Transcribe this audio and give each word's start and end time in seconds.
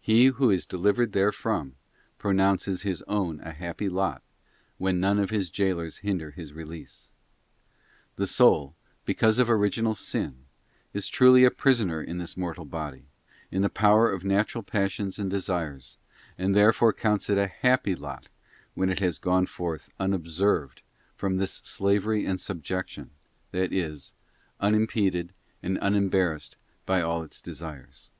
He 0.00 0.26
who 0.26 0.50
is 0.50 0.66
delivered 0.66 1.12
therefrom, 1.12 1.74
pro 2.18 2.32
¥_ 2.32 2.34
nounces 2.36 2.82
his 2.82 3.02
own 3.02 3.38
a 3.40 3.52
happy 3.52 3.88
lot 3.88 4.20
when 4.78 4.98
none 4.98 5.20
of 5.20 5.30
his 5.30 5.48
jailers 5.48 5.98
hinder 5.98 6.32
his 6.32 6.52
release. 6.52 7.08
The 8.16 8.26
soul, 8.26 8.74
because 9.04 9.38
of 9.38 9.48
original 9.48 9.94
sin, 9.94 10.46
is 10.92 11.08
truly 11.08 11.44
a_ 11.44 11.50
prisoner 11.56 12.02
in 12.02 12.18
this 12.18 12.36
mortal 12.36 12.64
body, 12.64 13.04
in 13.52 13.62
the 13.62 13.68
power 13.70 14.10
of 14.10 14.24
natural 14.24 14.64
passions 14.64 15.20
and 15.20 15.30
desires, 15.30 15.96
and 16.36 16.52
therefore 16.52 16.92
counts 16.92 17.30
it 17.30 17.38
a 17.38 17.46
happy 17.46 17.94
lot 17.94 18.28
when 18.74 18.90
it 18.90 18.98
has 18.98 19.18
gone 19.18 19.46
forth 19.46 19.88
unobserved 20.00 20.82
from 21.14 21.36
this 21.36 21.52
slavery 21.54 22.26
and 22.26 22.40
subjection, 22.40 23.10
that 23.52 23.72
is, 23.72 24.14
unimpeded 24.58 25.32
and 25.62 25.78
unembarrassed 25.80 26.56
by 26.86 27.00
all 27.00 27.22
its 27.22 27.40
desires. 27.40 28.10